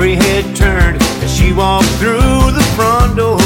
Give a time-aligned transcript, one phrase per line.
[0.00, 3.38] every head turned as she walked through the front door.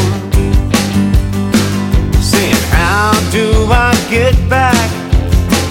[2.22, 4.88] Saying, How do I get back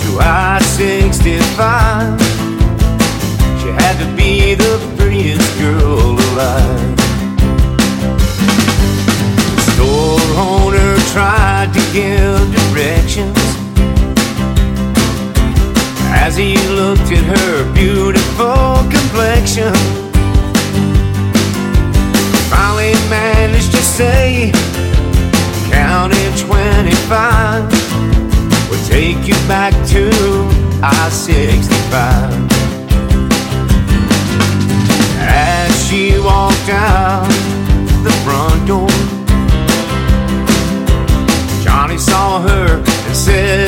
[0.04, 2.20] to I 65?
[3.62, 6.98] She had to be the prettiest girl alive.
[9.56, 13.40] The store owner tried to give directions
[16.26, 18.73] as he looked at her beautiful
[29.70, 30.10] back to
[30.84, 32.52] I 65.
[35.22, 37.26] As she walked out
[38.04, 38.90] the front door,
[41.64, 43.63] Johnny saw her and said,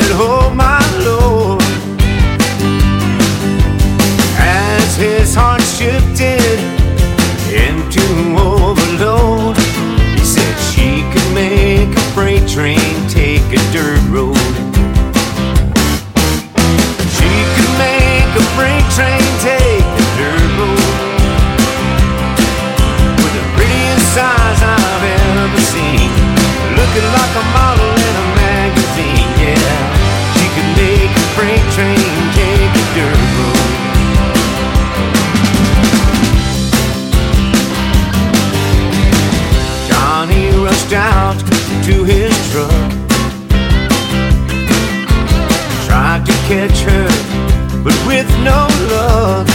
[48.26, 49.46] with no luck.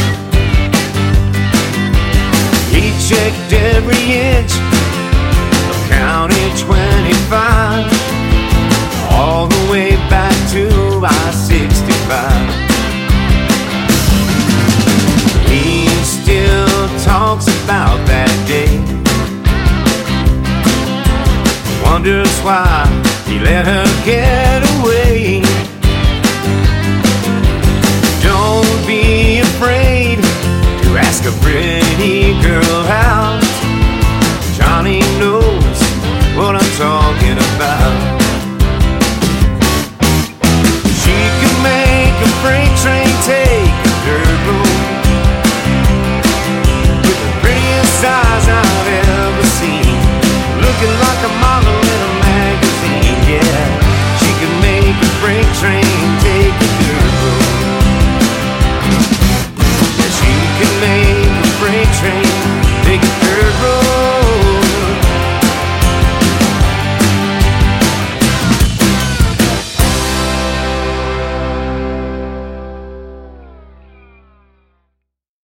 [2.72, 4.54] He checked every inch
[5.70, 7.92] of County 25,
[9.12, 10.66] all the way back to
[11.04, 11.52] I 65.
[15.50, 18.80] He still talks about that day.
[21.84, 22.88] Wonders why
[23.28, 25.51] he let her get away.